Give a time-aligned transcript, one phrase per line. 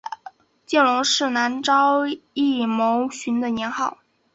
[0.65, 3.99] 见龙是南诏异牟寻的年号。